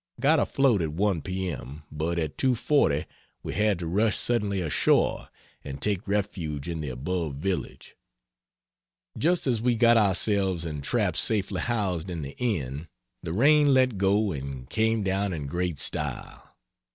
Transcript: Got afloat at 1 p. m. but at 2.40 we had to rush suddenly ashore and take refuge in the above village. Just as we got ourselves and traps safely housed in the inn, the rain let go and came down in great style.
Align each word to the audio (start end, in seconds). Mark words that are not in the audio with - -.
Got 0.19 0.39
afloat 0.39 0.81
at 0.81 0.93
1 0.93 1.21
p. 1.21 1.51
m. 1.51 1.83
but 1.91 2.17
at 2.17 2.35
2.40 2.35 3.05
we 3.43 3.53
had 3.53 3.77
to 3.77 3.85
rush 3.85 4.17
suddenly 4.17 4.59
ashore 4.59 5.27
and 5.63 5.79
take 5.79 6.07
refuge 6.07 6.67
in 6.67 6.81
the 6.81 6.89
above 6.89 7.35
village. 7.35 7.95
Just 9.15 9.45
as 9.45 9.61
we 9.61 9.75
got 9.75 9.97
ourselves 9.97 10.65
and 10.65 10.83
traps 10.83 11.19
safely 11.19 11.61
housed 11.61 12.09
in 12.09 12.23
the 12.23 12.35
inn, 12.39 12.87
the 13.21 13.31
rain 13.31 13.75
let 13.75 13.99
go 13.99 14.31
and 14.31 14.67
came 14.71 15.03
down 15.03 15.33
in 15.33 15.45
great 15.45 15.77
style. 15.77 16.49